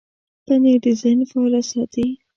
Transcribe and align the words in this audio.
پنېر 0.45 0.77
د 0.83 0.85
ذهن 1.01 1.19
فعاله 1.29 1.61
ساتي. 1.71 2.07